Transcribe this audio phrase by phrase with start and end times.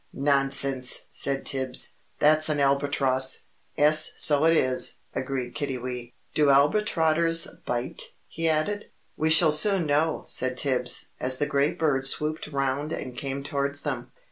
[0.13, 1.97] "Nonsense!" said Tibbs.
[2.17, 3.43] "That's an Albatross."
[3.77, 6.11] "'Es, so it is!" agreed Kiddiwee.
[6.33, 8.85] "Do Albertroters bite?" he added.
[9.15, 13.81] "We shall soon know," said Tibbs, as the great bird swooped round and came towards
[13.81, 14.11] them.